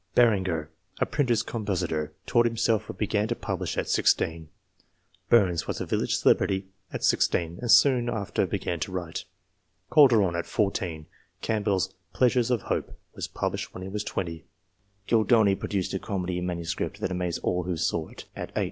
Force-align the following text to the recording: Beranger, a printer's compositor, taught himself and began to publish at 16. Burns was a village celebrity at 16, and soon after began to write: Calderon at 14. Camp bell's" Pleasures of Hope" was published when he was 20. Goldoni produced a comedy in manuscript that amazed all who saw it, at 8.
Beranger, 0.15 0.71
a 0.99 1.05
printer's 1.05 1.43
compositor, 1.43 2.11
taught 2.25 2.47
himself 2.47 2.89
and 2.89 2.97
began 2.97 3.27
to 3.27 3.35
publish 3.35 3.77
at 3.77 3.87
16. 3.87 4.49
Burns 5.29 5.67
was 5.67 5.79
a 5.79 5.85
village 5.85 6.15
celebrity 6.15 6.65
at 6.91 7.03
16, 7.03 7.59
and 7.61 7.71
soon 7.71 8.09
after 8.09 8.47
began 8.47 8.79
to 8.79 8.91
write: 8.91 9.25
Calderon 9.93 10.35
at 10.35 10.47
14. 10.47 11.05
Camp 11.43 11.65
bell's" 11.65 11.93
Pleasures 12.13 12.49
of 12.49 12.63
Hope" 12.63 12.97
was 13.15 13.27
published 13.27 13.75
when 13.75 13.83
he 13.83 13.89
was 13.89 14.03
20. 14.03 14.43
Goldoni 15.07 15.53
produced 15.53 15.93
a 15.93 15.99
comedy 15.99 16.39
in 16.39 16.47
manuscript 16.47 16.99
that 16.99 17.11
amazed 17.11 17.39
all 17.43 17.61
who 17.65 17.77
saw 17.77 18.07
it, 18.07 18.25
at 18.35 18.49
8. 18.55 18.59